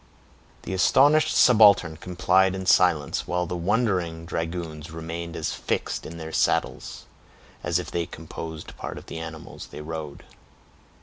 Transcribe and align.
The 0.63 0.73
astonished 0.73 1.29
subaltern 1.37 1.95
complied 1.97 2.55
in 2.55 2.65
silence, 2.65 3.27
while 3.27 3.45
the 3.45 3.55
wondering 3.55 4.25
dragoons 4.25 4.89
remained 4.89 5.35
as 5.35 5.53
fixed 5.53 6.07
in 6.07 6.17
their 6.17 6.31
saddles, 6.33 7.05
as 7.63 7.77
if 7.77 7.91
they 7.91 8.07
composed 8.07 8.75
part 8.77 8.97
of 8.97 9.05
the 9.05 9.19
animals 9.19 9.67
they 9.67 9.81
rode. 9.81 10.23